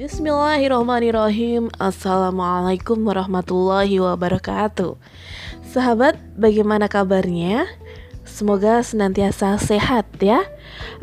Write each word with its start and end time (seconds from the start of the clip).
Bismillahirrahmanirrahim. 0.00 1.68
Assalamualaikum 1.76 3.04
warahmatullahi 3.04 4.00
wabarakatuh. 4.00 4.96
Sahabat, 5.60 6.16
bagaimana 6.40 6.88
kabarnya? 6.88 7.68
Semoga 8.24 8.80
senantiasa 8.80 9.60
sehat 9.60 10.08
ya. 10.16 10.40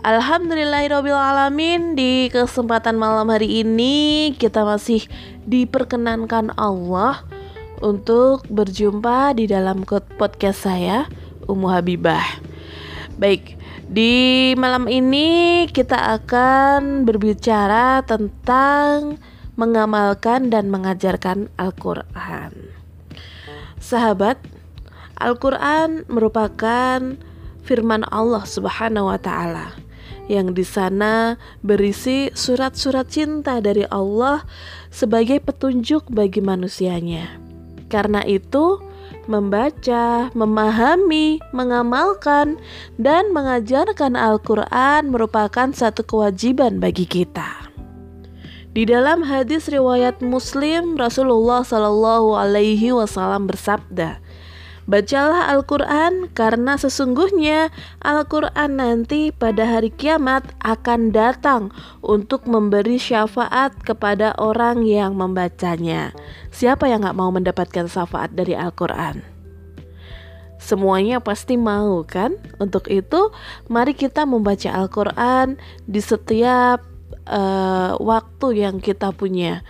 Alhamdulillahirrahmanirrahim 0.02 1.94
Di 1.94 2.34
kesempatan 2.34 2.98
malam 2.98 3.30
hari 3.30 3.62
ini 3.62 4.34
Kita 4.34 4.66
masih 4.66 5.06
diperkenankan 5.46 6.58
Allah 6.58 7.22
Untuk 7.86 8.50
berjumpa 8.50 9.38
di 9.38 9.46
dalam 9.46 9.86
podcast 10.18 10.66
saya 10.66 11.06
Ummu 11.46 11.70
Habibah. 11.70 12.26
Baik, 13.22 13.57
di 13.88 14.52
malam 14.60 14.92
ini 14.92 15.64
kita 15.72 16.20
akan 16.20 17.08
berbicara 17.08 18.04
tentang 18.04 19.16
mengamalkan 19.56 20.52
dan 20.52 20.68
mengajarkan 20.68 21.48
Al-Quran. 21.56 22.52
Sahabat, 23.80 24.38
Al-Quran 25.18 26.04
merupakan 26.12 27.00
firman 27.64 28.04
Allah 28.12 28.44
Subhanahu 28.44 29.10
wa 29.10 29.18
Ta'ala 29.18 29.74
yang 30.28 30.52
di 30.52 30.68
sana 30.68 31.40
berisi 31.64 32.28
surat-surat 32.36 33.08
cinta 33.08 33.64
dari 33.64 33.88
Allah 33.88 34.44
sebagai 34.92 35.40
petunjuk 35.40 36.12
bagi 36.12 36.44
manusianya. 36.44 37.40
Karena 37.88 38.20
itu, 38.28 38.84
membaca, 39.28 40.32
memahami, 40.34 41.38
mengamalkan, 41.52 42.58
dan 42.98 43.30
mengajarkan 43.36 44.16
Al-Quran 44.16 45.12
merupakan 45.12 45.70
satu 45.72 46.04
kewajiban 46.04 46.80
bagi 46.80 47.06
kita. 47.06 47.68
Di 48.74 48.86
dalam 48.86 49.26
hadis 49.26 49.68
riwayat 49.72 50.22
Muslim, 50.22 50.98
Rasulullah 50.98 51.66
Shallallahu 51.66 52.38
Alaihi 52.38 52.94
Wasallam 52.94 53.50
bersabda, 53.50 54.22
Bacalah 54.88 55.52
Al-Quran 55.52 56.32
karena 56.32 56.80
sesungguhnya 56.80 57.76
Al-Quran 58.00 58.80
nanti 58.80 59.36
pada 59.36 59.68
hari 59.68 59.92
kiamat 59.92 60.48
akan 60.64 61.12
datang 61.12 61.76
untuk 62.00 62.48
memberi 62.48 62.96
syafaat 62.96 63.76
kepada 63.84 64.32
orang 64.40 64.88
yang 64.88 65.20
membacanya. 65.20 66.16
Siapa 66.56 66.88
yang 66.88 67.04
gak 67.04 67.20
mau 67.20 67.28
mendapatkan 67.36 67.92
syafaat 67.92 68.32
dari 68.32 68.56
Al-Quran? 68.56 69.20
Semuanya 70.56 71.20
pasti 71.20 71.60
mau 71.60 72.08
kan? 72.08 72.40
Untuk 72.56 72.88
itu, 72.88 73.36
mari 73.68 73.92
kita 73.92 74.24
membaca 74.24 74.72
Al-Quran 74.72 75.60
di 75.84 76.00
setiap 76.00 76.80
uh, 77.28 78.00
waktu 78.00 78.64
yang 78.64 78.80
kita 78.80 79.12
punya 79.12 79.68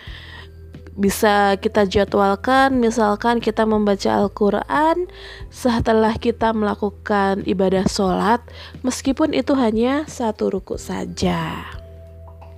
bisa 0.98 1.56
kita 1.62 1.86
jadwalkan 1.86 2.82
misalkan 2.82 3.38
kita 3.38 3.64
membaca 3.70 4.26
Al-Quran 4.26 5.06
setelah 5.54 6.18
kita 6.18 6.52
melakukan 6.52 7.46
ibadah 7.46 7.86
sholat 7.86 8.42
meskipun 8.82 9.38
itu 9.38 9.54
hanya 9.54 10.10
satu 10.10 10.50
ruku 10.50 10.76
saja. 10.82 11.64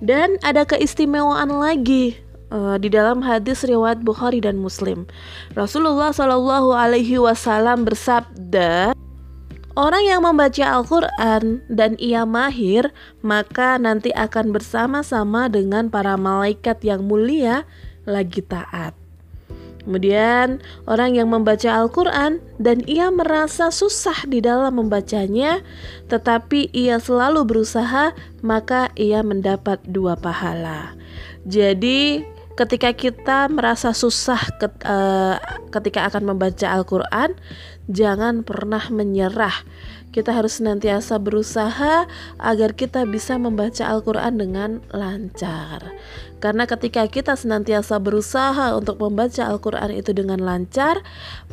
Dan 0.00 0.40
ada 0.40 0.64
keistimewaan 0.64 1.52
lagi 1.52 2.16
uh, 2.48 2.80
di 2.80 2.88
dalam 2.88 3.20
hadis 3.20 3.60
riwayat 3.68 4.00
Bukhari 4.00 4.40
dan 4.40 4.56
Muslim. 4.56 5.04
Rasulullah 5.52 6.08
Shallallahu 6.08 6.72
Alaihi 6.72 7.20
Wasallam 7.20 7.84
bersabda 7.84 8.96
Orang 9.78 10.02
yang 10.02 10.26
membaca 10.26 10.66
Al-Quran 10.66 11.62
dan 11.70 11.94
ia 12.02 12.26
mahir, 12.26 12.90
maka 13.22 13.78
nanti 13.78 14.10
akan 14.10 14.50
bersama-sama 14.50 15.46
dengan 15.46 15.86
para 15.86 16.18
malaikat 16.18 16.82
yang 16.82 17.06
mulia 17.06 17.62
lagi 18.10 18.42
taat. 18.42 18.98
Kemudian, 19.80 20.60
orang 20.84 21.16
yang 21.16 21.32
membaca 21.32 21.72
Al-Quran 21.72 22.44
dan 22.60 22.84
ia 22.84 23.08
merasa 23.08 23.72
susah 23.72 24.28
di 24.28 24.44
dalam 24.44 24.76
membacanya, 24.76 25.64
tetapi 26.12 26.68
ia 26.76 27.00
selalu 27.00 27.48
berusaha, 27.48 28.12
maka 28.44 28.92
ia 28.92 29.24
mendapat 29.24 29.80
dua 29.88 30.20
pahala. 30.20 30.92
Jadi, 31.48 32.20
ketika 32.60 32.92
kita 32.92 33.48
merasa 33.48 33.96
susah 33.96 34.52
uh, 34.84 35.40
ketika 35.72 36.12
akan 36.12 36.36
membaca 36.36 36.68
Al-Quran, 36.68 37.32
jangan 37.88 38.44
pernah 38.44 38.84
menyerah 38.92 39.64
kita 40.10 40.34
harus 40.34 40.58
senantiasa 40.58 41.22
berusaha 41.22 42.06
agar 42.38 42.74
kita 42.74 43.06
bisa 43.06 43.38
membaca 43.38 43.86
Al-Quran 43.86 44.42
dengan 44.42 44.70
lancar. 44.90 45.94
Karena 46.42 46.66
ketika 46.66 47.06
kita 47.06 47.38
senantiasa 47.38 48.00
berusaha 48.02 48.74
untuk 48.74 48.98
membaca 48.98 49.46
Al-Quran 49.46 49.94
itu 49.94 50.10
dengan 50.10 50.42
lancar, 50.42 51.04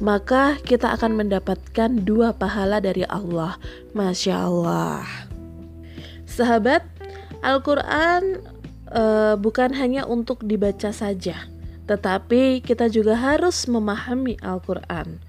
maka 0.01 0.57
kita 0.65 0.95
akan 0.97 1.21
mendapatkan 1.21 2.01
dua 2.01 2.33
pahala 2.33 2.81
dari 2.81 3.05
Allah. 3.05 3.61
Masya 3.93 4.35
Allah. 4.47 5.05
Sahabat, 6.25 6.87
Al-Quran 7.45 8.41
uh, 8.89 9.35
bukan 9.37 9.75
hanya 9.77 10.07
untuk 10.09 10.41
dibaca 10.41 10.89
saja, 10.89 11.45
tetapi 11.85 12.65
kita 12.65 12.89
juga 12.89 13.13
harus 13.19 13.69
memahami 13.69 14.39
Al-Quran. 14.41 15.19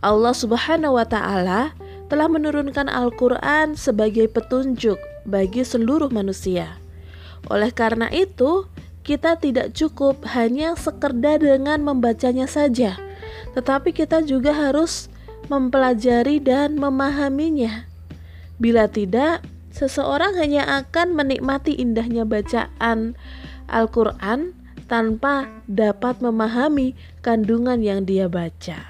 Allah 0.00 0.32
Subhanahu 0.32 0.96
wa 0.96 1.04
Ta'ala 1.04 1.76
telah 2.10 2.26
menurunkan 2.26 2.90
Al-Quran 2.90 3.78
sebagai 3.78 4.26
petunjuk 4.26 4.98
bagi 5.22 5.62
seluruh 5.62 6.10
manusia. 6.10 6.82
Oleh 7.46 7.70
karena 7.70 8.10
itu, 8.10 8.66
kita 9.06 9.38
tidak 9.38 9.72
cukup 9.72 10.26
hanya 10.34 10.74
sekedar 10.76 11.40
dengan 11.40 11.80
membacanya 11.80 12.50
saja, 12.50 12.98
tetapi 13.54 13.94
kita 13.94 14.26
juga 14.26 14.52
harus 14.52 15.08
mempelajari 15.46 16.42
dan 16.42 16.76
memahaminya. 16.76 17.88
Bila 18.60 18.90
tidak, 18.90 19.40
seseorang 19.72 20.36
hanya 20.36 20.66
akan 20.82 21.16
menikmati 21.16 21.78
indahnya 21.78 22.26
bacaan 22.28 23.16
Al-Quran 23.70 24.52
tanpa 24.90 25.46
dapat 25.70 26.18
memahami 26.18 26.98
kandungan 27.22 27.78
yang 27.80 28.02
dia 28.02 28.26
baca. 28.26 28.89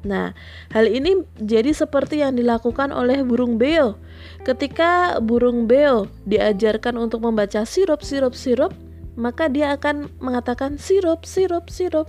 Nah, 0.00 0.32
hal 0.72 0.88
ini 0.88 1.28
jadi 1.36 1.76
seperti 1.76 2.24
yang 2.24 2.32
dilakukan 2.32 2.88
oleh 2.88 3.20
burung 3.20 3.60
beo. 3.60 4.00
Ketika 4.48 5.20
burung 5.20 5.68
beo 5.68 6.08
diajarkan 6.24 6.96
untuk 6.96 7.20
membaca 7.20 7.68
sirup, 7.68 8.00
sirup, 8.00 8.32
sirup, 8.32 8.72
maka 9.20 9.52
dia 9.52 9.76
akan 9.76 10.08
mengatakan 10.22 10.80
sirup, 10.80 11.28
sirup, 11.28 11.68
sirup. 11.68 12.08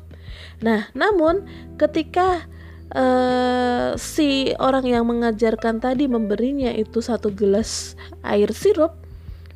Nah, 0.63 0.87
namun 0.95 1.43
ketika 1.75 2.47
uh, 2.95 3.99
si 3.99 4.55
orang 4.55 4.87
yang 4.87 5.03
mengajarkan 5.11 5.83
tadi 5.83 6.07
memberinya 6.07 6.71
itu 6.71 7.03
satu 7.03 7.27
gelas 7.27 7.99
air 8.23 8.55
sirup, 8.55 8.95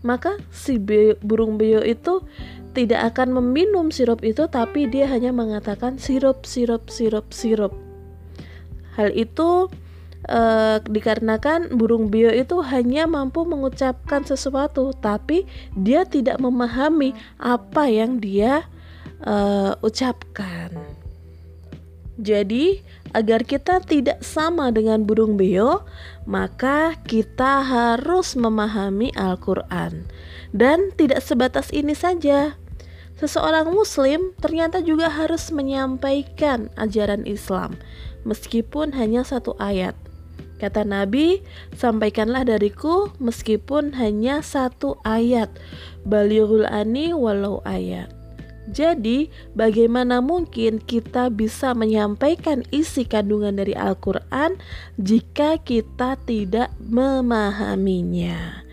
maka 0.04 0.36
si 0.52 0.76
be 0.76 1.16
burung 1.24 1.56
beo 1.56 1.80
itu 1.80 2.20
tidak 2.76 3.16
akan 3.16 3.40
meminum 3.40 3.88
sirup 3.88 4.20
itu, 4.28 4.52
tapi 4.52 4.92
dia 4.92 5.08
hanya 5.08 5.32
mengatakan 5.32 5.96
sirup, 5.96 6.44
sirup, 6.44 6.92
sirup, 6.92 7.32
sirup. 7.32 7.85
Hal 8.96 9.12
itu 9.12 9.68
uh, 10.32 10.78
dikarenakan 10.82 11.76
burung 11.76 12.08
beo 12.10 12.32
itu 12.32 12.64
hanya 12.64 13.06
mampu 13.06 13.44
mengucapkan 13.44 14.24
sesuatu, 14.24 14.96
tapi 14.98 15.46
dia 15.76 16.08
tidak 16.08 16.40
memahami 16.40 17.12
apa 17.38 17.92
yang 17.92 18.18
dia 18.24 18.66
uh, 19.24 19.76
ucapkan. 19.84 20.72
Jadi, 22.16 22.80
agar 23.12 23.44
kita 23.44 23.84
tidak 23.84 24.24
sama 24.24 24.72
dengan 24.72 25.04
burung 25.04 25.36
beo, 25.36 25.84
maka 26.24 26.96
kita 27.04 27.60
harus 27.60 28.40
memahami 28.40 29.12
Al-Quran, 29.20 30.08
dan 30.56 30.96
tidak 30.96 31.20
sebatas 31.20 31.68
ini 31.76 31.92
saja. 31.92 32.56
Seseorang 33.20 33.72
Muslim 33.72 34.32
ternyata 34.40 34.80
juga 34.80 35.12
harus 35.12 35.52
menyampaikan 35.52 36.72
ajaran 36.80 37.28
Islam, 37.28 37.76
meskipun 38.26 38.92
hanya 38.98 39.24
satu 39.24 39.56
ayat. 39.62 39.96
Kata 40.56 40.88
Nabi, 40.88 41.44
sampaikanlah 41.76 42.48
dariku 42.48 43.12
meskipun 43.20 43.92
hanya 44.00 44.40
satu 44.40 44.98
ayat. 45.04 45.52
Balighul 46.08 46.64
ani 46.66 47.12
walau 47.12 47.60
ayat. 47.68 48.08
Jadi, 48.66 49.30
bagaimana 49.54 50.26
mungkin 50.26 50.82
kita 50.82 51.30
bisa 51.30 51.78
menyampaikan 51.78 52.66
isi 52.74 53.06
kandungan 53.06 53.62
dari 53.62 53.78
Al-Quran 53.78 54.58
jika 54.98 55.62
kita 55.62 56.18
tidak 56.26 56.74
memahaminya? 56.82 58.66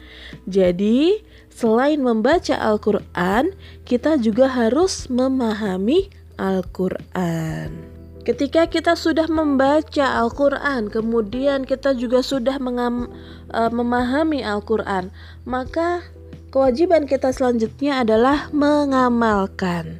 Jadi, 0.48 1.20
selain 1.52 2.00
membaca 2.00 2.56
Al-Quran, 2.56 3.52
kita 3.84 4.16
juga 4.16 4.48
harus 4.48 5.12
memahami 5.12 6.08
Al-Quran. 6.40 7.91
Ketika 8.22 8.70
kita 8.70 8.94
sudah 8.94 9.26
membaca 9.26 10.22
Al-Quran, 10.22 10.86
kemudian 10.94 11.66
kita 11.66 11.90
juga 11.98 12.22
sudah 12.22 12.54
mengam, 12.62 13.10
uh, 13.50 13.66
memahami 13.66 14.46
Al-Quran, 14.46 15.10
maka 15.42 16.06
kewajiban 16.54 17.10
kita 17.10 17.34
selanjutnya 17.34 18.06
adalah 18.06 18.46
mengamalkan. 18.54 19.98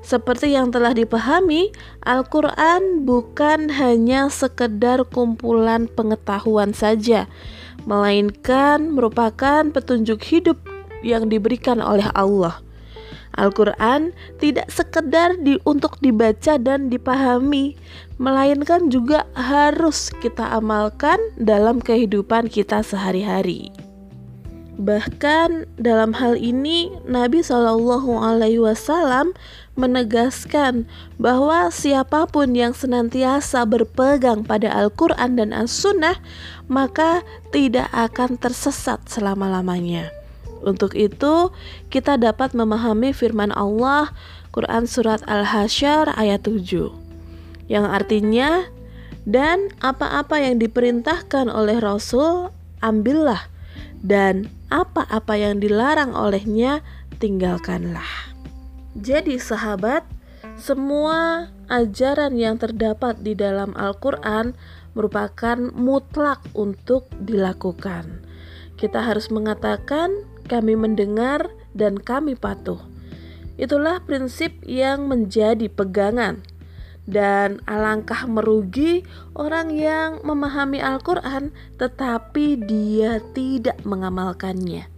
Seperti 0.00 0.56
yang 0.56 0.72
telah 0.72 0.96
dipahami, 0.96 1.68
Al-Quran 2.08 3.04
bukan 3.04 3.68
hanya 3.68 4.32
sekedar 4.32 5.04
kumpulan 5.04 5.92
pengetahuan 5.92 6.72
saja, 6.72 7.28
melainkan 7.84 8.96
merupakan 8.96 9.68
petunjuk 9.68 10.24
hidup 10.24 10.56
yang 11.04 11.28
diberikan 11.28 11.84
oleh 11.84 12.08
Allah. 12.16 12.64
Al-Quran 13.38 14.10
tidak 14.42 14.66
sekedar 14.68 15.38
di, 15.38 15.62
untuk 15.62 15.96
dibaca 16.02 16.58
dan 16.58 16.90
dipahami, 16.90 17.78
melainkan 18.18 18.90
juga 18.90 19.24
harus 19.38 20.10
kita 20.18 20.50
amalkan 20.50 21.16
dalam 21.38 21.78
kehidupan 21.78 22.50
kita 22.50 22.82
sehari-hari. 22.82 23.70
Bahkan 24.78 25.74
dalam 25.74 26.14
hal 26.14 26.38
ini 26.38 26.94
Nabi 27.02 27.42
Wasallam 27.42 29.34
menegaskan 29.74 30.86
bahwa 31.18 31.66
siapa 31.74 32.30
pun 32.30 32.54
yang 32.54 32.74
senantiasa 32.78 33.66
berpegang 33.66 34.46
pada 34.46 34.70
Al-Quran 34.70 35.34
dan 35.34 35.50
As-Sunnah 35.50 36.22
maka 36.70 37.26
tidak 37.50 37.90
akan 37.90 38.38
tersesat 38.38 39.02
selama-lamanya. 39.10 40.17
Untuk 40.62 40.98
itu, 40.98 41.54
kita 41.88 42.18
dapat 42.18 42.54
memahami 42.54 43.14
firman 43.14 43.54
Allah 43.54 44.10
Quran 44.50 44.90
Surat 44.90 45.22
Al-Hasyr 45.28 46.14
ayat 46.18 46.42
7 46.46 46.90
yang 47.68 47.84
artinya 47.84 48.64
dan 49.28 49.68
apa-apa 49.84 50.40
yang 50.40 50.56
diperintahkan 50.56 51.52
oleh 51.52 51.76
Rasul 51.78 52.48
ambillah 52.80 53.44
dan 54.00 54.48
apa-apa 54.72 55.36
yang 55.36 55.60
dilarang 55.60 56.16
olehnya 56.16 56.80
tinggalkanlah. 57.20 58.32
Jadi 58.98 59.36
sahabat, 59.36 60.02
semua 60.58 61.50
ajaran 61.68 62.34
yang 62.34 62.56
terdapat 62.56 63.20
di 63.22 63.36
dalam 63.36 63.76
Al-Quran 63.76 64.56
merupakan 64.96 65.58
mutlak 65.76 66.42
untuk 66.56 67.06
dilakukan. 67.22 68.24
Kita 68.74 69.02
harus 69.02 69.30
mengatakan 69.30 70.10
kami 70.48 70.74
mendengar 70.74 71.52
dan 71.76 72.00
kami 72.00 72.34
patuh. 72.34 72.80
Itulah 73.60 74.00
prinsip 74.02 74.64
yang 74.64 75.04
menjadi 75.06 75.68
pegangan. 75.68 76.40
Dan 77.08 77.64
alangkah 77.64 78.28
merugi 78.28 79.00
orang 79.32 79.72
yang 79.72 80.20
memahami 80.20 80.76
Al-Quran 80.80 81.56
tetapi 81.80 82.60
dia 82.68 83.20
tidak 83.32 83.80
mengamalkannya. 83.84 84.88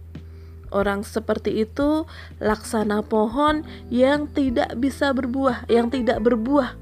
Orang 0.71 1.03
seperti 1.03 1.67
itu 1.67 2.07
laksana 2.39 3.03
pohon 3.03 3.63
yang 3.87 4.27
tidak 4.31 4.75
bisa 4.79 5.11
berbuah, 5.11 5.67
yang 5.71 5.87
tidak 5.91 6.23
berbuah. 6.23 6.75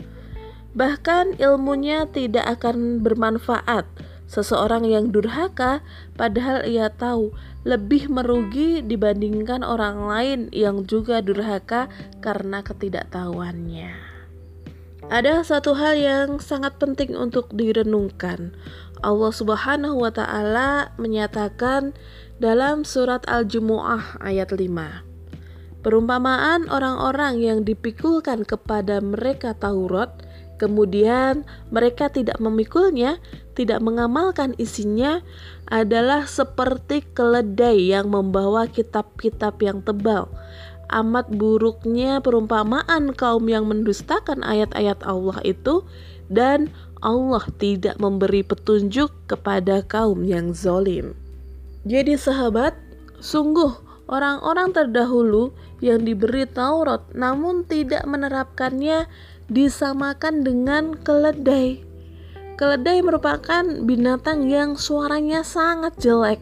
Bahkan 0.78 1.42
ilmunya 1.42 2.06
tidak 2.10 2.62
akan 2.62 3.02
bermanfaat 3.02 3.90
Seseorang 4.30 4.86
yang 4.86 5.10
durhaka 5.10 5.82
padahal 6.14 6.62
ia 6.70 6.94
tahu 6.94 7.34
lebih 7.66 8.14
merugi 8.14 8.86
dibandingkan 8.86 9.66
orang 9.66 10.06
lain 10.06 10.40
yang 10.54 10.86
juga 10.86 11.26
durhaka 11.26 11.90
karena 12.22 12.62
ketidaktahuannya. 12.62 13.90
Ada 15.10 15.42
satu 15.42 15.74
hal 15.74 15.98
yang 15.98 16.30
sangat 16.38 16.78
penting 16.78 17.18
untuk 17.18 17.50
direnungkan. 17.50 18.54
Allah 19.02 19.34
Subhanahu 19.34 20.06
wa 20.06 20.14
taala 20.14 20.94
menyatakan 21.02 21.98
dalam 22.38 22.86
surat 22.86 23.26
Al-Jumuah 23.26 24.22
ayat 24.22 24.54
5. 24.54 25.82
Perumpamaan 25.82 26.70
orang-orang 26.70 27.42
yang 27.42 27.60
dipikulkan 27.66 28.46
kepada 28.46 29.02
mereka 29.02 29.58
Taurat 29.58 30.12
kemudian 30.60 31.48
mereka 31.72 32.12
tidak 32.12 32.36
memikulnya, 32.44 33.18
tidak 33.56 33.80
mengamalkan 33.80 34.52
isinya, 34.60 35.24
adalah 35.72 36.28
seperti 36.28 37.08
keledai 37.16 37.96
yang 37.96 38.12
membawa 38.12 38.68
kitab-kitab 38.68 39.56
yang 39.64 39.80
tebal. 39.80 40.28
Amat 40.92 41.32
buruknya 41.32 42.20
perumpamaan 42.20 43.16
kaum 43.16 43.48
yang 43.48 43.64
mendustakan 43.72 44.44
ayat-ayat 44.44 45.00
Allah 45.08 45.40
itu, 45.48 45.88
dan 46.28 46.68
Allah 47.00 47.48
tidak 47.56 47.96
memberi 47.98 48.44
petunjuk 48.44 49.10
kepada 49.32 49.80
kaum 49.88 50.28
yang 50.28 50.52
zolim. 50.52 51.16
Jadi, 51.88 52.20
sahabat, 52.20 52.76
sungguh 53.24 53.72
orang-orang 54.10 54.74
terdahulu 54.74 55.54
yang 55.80 56.04
diberi 56.04 56.44
Taurat 56.50 57.08
namun 57.16 57.64
tidak 57.64 58.04
menerapkannya 58.04 59.08
disamakan 59.50 60.46
dengan 60.46 60.94
keledai. 60.96 61.82
Keledai 62.56 63.00
merupakan 63.02 63.64
binatang 63.84 64.46
yang 64.46 64.78
suaranya 64.78 65.42
sangat 65.42 65.98
jelek. 65.98 66.40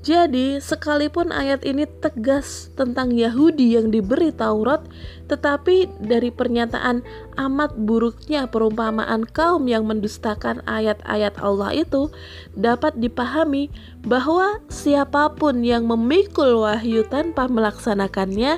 Jadi, 0.00 0.56
sekalipun 0.64 1.28
ayat 1.28 1.60
ini 1.60 1.84
tegas 1.84 2.72
tentang 2.72 3.12
Yahudi 3.12 3.76
yang 3.76 3.92
diberi 3.92 4.32
Taurat, 4.32 4.80
tetapi 5.28 5.92
dari 6.00 6.32
pernyataan 6.32 7.04
amat 7.36 7.76
buruknya 7.76 8.48
perumpamaan 8.48 9.28
kaum 9.28 9.68
yang 9.68 9.84
mendustakan 9.84 10.64
ayat-ayat 10.64 11.36
Allah 11.36 11.84
itu 11.84 12.08
dapat 12.56 12.96
dipahami 12.96 13.68
bahwa 14.00 14.64
siapa 14.72 15.36
pun 15.36 15.60
yang 15.60 15.84
memikul 15.84 16.64
wahyu 16.64 17.04
tanpa 17.04 17.44
melaksanakannya, 17.52 18.56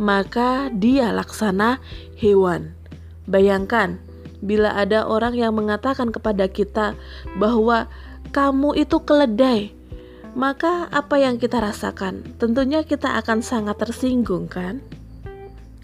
maka 0.00 0.72
dia 0.72 1.12
laksana 1.12 1.84
hewan. 2.16 2.77
Bayangkan, 3.28 4.00
bila 4.40 4.72
ada 4.72 5.04
orang 5.04 5.36
yang 5.36 5.52
mengatakan 5.52 6.08
kepada 6.08 6.48
kita 6.48 6.96
bahwa 7.36 7.86
kamu 8.32 8.80
itu 8.80 8.96
keledai, 9.04 9.76
maka 10.32 10.88
apa 10.88 11.20
yang 11.20 11.36
kita 11.36 11.60
rasakan? 11.60 12.24
Tentunya 12.40 12.84
kita 12.84 13.20
akan 13.20 13.44
sangat 13.44 13.76
tersinggung, 13.80 14.48
kan? 14.48 14.80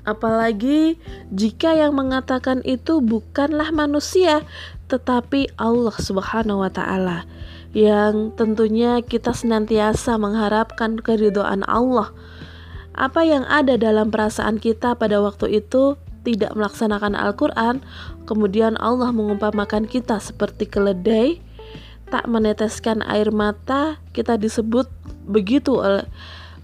Apalagi 0.04 1.00
jika 1.32 1.72
yang 1.72 1.96
mengatakan 1.96 2.60
itu 2.68 3.00
bukanlah 3.00 3.72
manusia, 3.72 4.44
tetapi 4.92 5.56
Allah 5.56 5.96
Subhanahu 5.96 6.60
wa 6.60 6.68
Ta'ala, 6.68 7.24
yang 7.72 8.30
tentunya 8.36 9.00
kita 9.00 9.32
senantiasa 9.32 10.20
mengharapkan 10.20 11.00
keridhaan 11.00 11.64
Allah. 11.64 12.12
Apa 12.94 13.26
yang 13.26 13.42
ada 13.48 13.74
dalam 13.74 14.12
perasaan 14.12 14.62
kita 14.62 14.94
pada 14.94 15.18
waktu 15.18 15.58
itu 15.64 15.98
tidak 16.24 16.56
melaksanakan 16.56 17.14
Al-Quran, 17.14 17.84
kemudian 18.24 18.80
Allah 18.80 19.12
mengumpamakan 19.12 19.84
kita 19.84 20.18
seperti 20.18 20.66
keledai, 20.66 21.38
tak 22.08 22.24
meneteskan 22.26 23.04
air 23.04 23.28
mata, 23.28 24.00
kita 24.16 24.40
disebut 24.40 24.88
begitu 25.28 25.76
oleh 25.76 26.04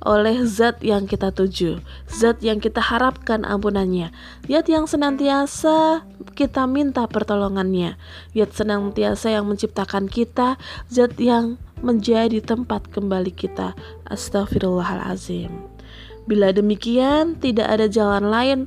oleh 0.01 0.49
zat 0.49 0.81
yang 0.81 1.05
kita 1.05 1.29
tuju, 1.29 1.85
zat 2.09 2.41
yang 2.41 2.57
kita 2.57 2.81
harapkan 2.81 3.45
ampunannya, 3.45 4.09
zat 4.49 4.67
yang 4.73 4.89
senantiasa 4.89 6.09
kita 6.33 6.65
minta 6.65 7.05
pertolongannya, 7.05 8.01
zat 8.33 8.51
senantiasa 8.57 9.37
yang 9.37 9.45
menciptakan 9.45 10.09
kita, 10.09 10.57
zat 10.89 11.21
yang 11.21 11.61
menjadi 11.85 12.41
tempat 12.41 12.89
kembali 12.89 13.33
kita. 13.33 13.77
Astagfirullahalazim. 14.09 15.53
Bila 16.25 16.53
demikian, 16.53 17.37
tidak 17.41 17.69
ada 17.69 17.87
jalan 17.89 18.29
lain 18.29 18.59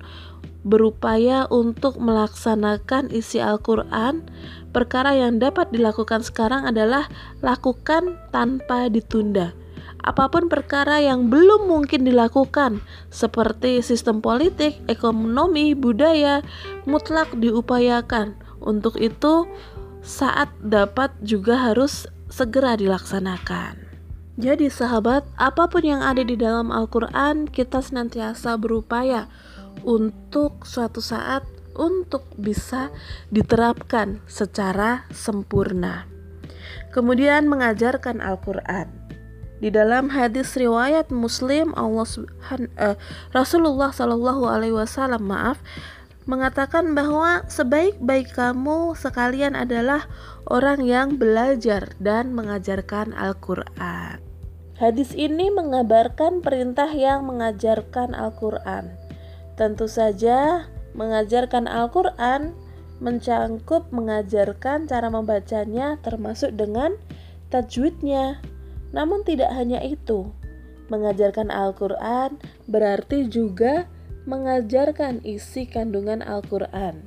berupaya 0.63 1.46
untuk 1.51 2.00
melaksanakan 2.00 3.12
isi 3.12 3.43
Al-Quran, 3.43 4.24
perkara 4.72 5.13
yang 5.13 5.38
dapat 5.38 5.70
dilakukan 5.75 6.24
sekarang 6.24 6.63
adalah 6.63 7.12
lakukan 7.43 8.15
tanpa 8.32 8.88
ditunda. 8.88 9.51
Apa 10.03 10.27
pun 10.27 10.51
perkara 10.51 11.00
yang 11.00 11.32
belum 11.32 11.72
mungkin 11.72 12.03
dilakukan, 12.03 12.84
seperti 13.08 13.79
sistem 13.79 14.20
politik, 14.20 14.75
ekonomi, 14.91 15.72
budaya, 15.72 16.43
mutlak 16.84 17.32
diupayakan. 17.39 18.36
Untuk 18.60 19.00
itu, 19.00 19.48
saat 20.03 20.51
dapat 20.60 21.15
juga 21.24 21.72
harus 21.72 22.08
segera 22.27 22.75
dilaksanakan. 22.75 23.79
Jadi, 24.36 24.67
sahabat, 24.67 25.24
apa 25.39 25.72
pun 25.72 25.88
yang 25.88 26.03
ada 26.03 26.25
di 26.25 26.36
dalam 26.36 26.67
Al-Quran, 26.74 27.48
kita 27.48 27.79
senantiasa 27.79 28.60
berupaya 28.60 29.32
untuk 29.81 30.61
suatu 30.63 31.01
saat 31.01 31.41
untuk 31.73 32.29
bisa 32.37 32.93
diterapkan 33.33 34.21
secara 34.29 35.09
sempurna. 35.09 36.05
Kemudian 36.93 37.49
mengajarkan 37.49 38.21
Al-Qur'an. 38.21 38.93
Di 39.57 39.73
dalam 39.73 40.13
hadis 40.13 40.53
riwayat 40.53 41.09
Muslim 41.09 41.73
Allah 41.73 42.05
uh, 42.05 42.95
Rasulullah 43.31 43.89
Shallallahu 43.89 44.43
alaihi 44.45 44.75
wasallam 44.75 45.25
maaf 45.25 45.57
mengatakan 46.29 46.91
bahwa 46.93 47.47
sebaik-baik 47.47 48.35
kamu 48.35 48.93
sekalian 48.93 49.55
adalah 49.55 50.05
orang 50.51 50.83
yang 50.83 51.15
belajar 51.15 51.95
dan 51.99 52.35
mengajarkan 52.35 53.15
Al-Qur'an. 53.15 54.23
Hadis 54.83 55.13
ini 55.13 55.47
mengabarkan 55.47 56.41
perintah 56.41 56.89
yang 56.91 57.29
mengajarkan 57.29 58.17
Al-Quran. 58.17 59.02
Tentu 59.53 59.86
saja, 59.86 60.65
mengajarkan 60.98 61.69
Al-Quran 61.69 62.53
mencangkup 63.03 63.91
mengajarkan 63.91 64.88
cara 64.88 65.12
membacanya, 65.12 66.00
termasuk 66.00 66.55
dengan 66.55 66.95
tajwidnya. 67.51 68.39
Namun, 68.95 69.27
tidak 69.27 69.51
hanya 69.51 69.83
itu, 69.83 70.31
mengajarkan 70.88 71.51
Al-Quran 71.51 72.39
berarti 72.69 73.27
juga 73.27 73.89
mengajarkan 74.24 75.19
isi 75.27 75.67
kandungan 75.67 76.24
Al-Quran. 76.24 77.03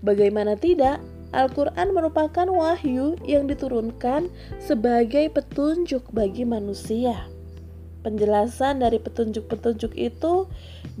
Bagaimana 0.00 0.56
tidak, 0.56 1.02
Al-Quran 1.34 1.92
merupakan 1.92 2.46
wahyu 2.46 3.18
yang 3.26 3.50
diturunkan 3.50 4.30
sebagai 4.62 5.28
petunjuk 5.34 6.06
bagi 6.14 6.46
manusia. 6.46 7.26
Penjelasan 8.04 8.84
dari 8.84 9.00
petunjuk-petunjuk 9.00 9.96
itu 9.96 10.44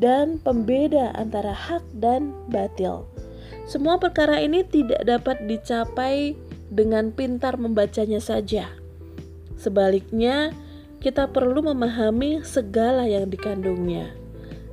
dan 0.00 0.40
pembeda 0.40 1.12
antara 1.12 1.52
hak 1.52 1.84
dan 2.00 2.32
batil. 2.48 3.04
Semua 3.68 4.00
perkara 4.00 4.40
ini 4.40 4.64
tidak 4.64 5.04
dapat 5.04 5.44
dicapai 5.44 6.32
dengan 6.72 7.12
pintar 7.12 7.60
membacanya 7.60 8.24
saja. 8.24 8.72
Sebaliknya, 9.60 10.56
kita 11.04 11.28
perlu 11.28 11.60
memahami 11.60 12.40
segala 12.40 13.04
yang 13.04 13.28
dikandungnya. 13.28 14.16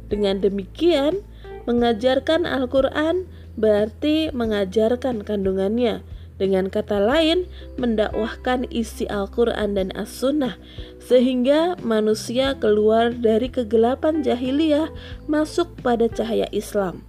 Dengan 0.07 0.39
demikian, 0.39 1.19
mengajarkan 1.67 2.47
Al-Quran 2.47 3.27
berarti 3.59 4.31
mengajarkan 4.31 5.27
kandungannya. 5.27 6.03
Dengan 6.41 6.73
kata 6.73 6.97
lain, 6.97 7.45
mendakwahkan 7.77 8.65
isi 8.73 9.05
Al-Quran 9.05 9.77
dan 9.77 9.93
As-Sunnah, 9.93 10.57
sehingga 10.97 11.77
manusia 11.85 12.57
keluar 12.57 13.13
dari 13.13 13.45
kegelapan 13.45 14.25
jahiliyah 14.25 14.89
masuk 15.29 15.69
pada 15.85 16.09
cahaya 16.09 16.49
Islam, 16.49 17.05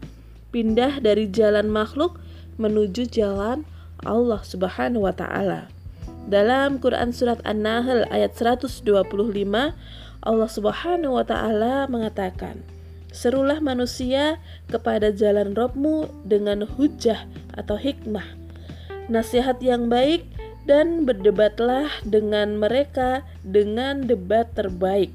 pindah 0.52 1.00
dari 1.00 1.32
jalan 1.32 1.72
makhluk 1.72 2.20
menuju 2.60 3.08
jalan 3.08 3.64
Allah 4.04 4.44
Subhanahu 4.44 5.08
wa 5.08 5.16
Ta'ala. 5.16 5.72
Dalam 6.28 6.76
Quran 6.76 7.16
Surat 7.16 7.40
An-Nahl 7.48 8.04
ayat 8.12 8.36
125, 8.36 8.84
Allah 10.28 10.50
Subhanahu 10.52 11.16
wa 11.16 11.24
Ta'ala 11.24 11.88
mengatakan, 11.88 12.60
Serulah 13.16 13.64
manusia 13.64 14.40
kepada 14.68 15.08
jalan 15.08 15.56
Robmu 15.56 16.08
dengan 16.24 16.64
hujah 16.64 17.28
atau 17.56 17.76
hikmah, 17.76 18.41
nasihat 19.12 19.60
yang 19.60 19.92
baik, 19.92 20.24
dan 20.64 21.02
berdebatlah 21.02 21.90
dengan 22.06 22.56
mereka 22.58 23.26
dengan 23.42 24.06
debat 24.06 24.46
terbaik. 24.54 25.10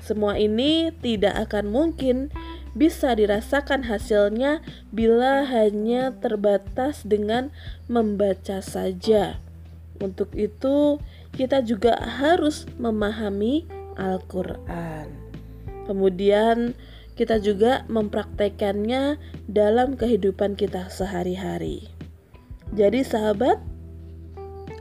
Semua 0.00 0.36
ini 0.36 0.92
tidak 1.00 1.48
akan 1.48 1.72
mungkin 1.72 2.32
bisa 2.72 3.12
dirasakan 3.12 3.84
hasilnya 3.84 4.62
bila 4.94 5.44
hanya 5.44 6.14
terbatas 6.16 7.02
dengan 7.04 7.50
membaca 7.90 8.62
saja. 8.62 9.42
Untuk 10.00 10.32
itu, 10.32 10.96
kita 11.36 11.60
juga 11.60 11.98
harus 12.00 12.64
memahami 12.80 13.68
Al-Quran. 14.00 15.12
Kemudian, 15.84 16.72
kita 17.18 17.36
juga 17.36 17.84
mempraktekannya 17.92 19.20
dalam 19.44 20.00
kehidupan 20.00 20.56
kita 20.56 20.88
sehari-hari. 20.88 21.99
Jadi 22.70 23.02
sahabat, 23.02 23.58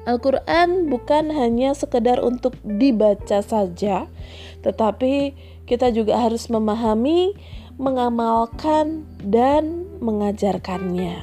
Al-Quran 0.06 0.90
bukan 0.90 1.34
hanya 1.34 1.74
sekedar 1.74 2.22
untuk 2.22 2.58
dibaca 2.66 3.42
saja, 3.42 4.10
tetapi 4.66 5.34
kita 5.70 5.94
juga 5.94 6.18
harus 6.18 6.50
memahami, 6.50 7.38
mengamalkan, 7.78 9.06
dan 9.22 9.86
mengajarkannya. 10.02 11.22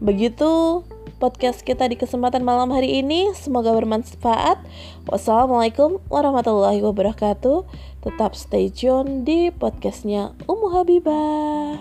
Begitu 0.00 0.84
podcast 1.16 1.64
kita 1.64 1.88
di 1.88 1.96
kesempatan 1.96 2.44
malam 2.44 2.68
hari 2.68 3.00
ini. 3.00 3.32
Semoga 3.32 3.72
bermanfaat. 3.72 4.60
Wassalamualaikum 5.08 6.04
warahmatullahi 6.12 6.84
wabarakatuh. 6.84 7.64
Tetap 8.04 8.36
stay 8.36 8.68
tune 8.68 9.24
di 9.24 9.48
podcastnya 9.48 10.36
Umu 10.44 10.68
Habibah. 10.76 11.80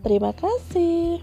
Terima 0.00 0.32
kasih. 0.32 1.20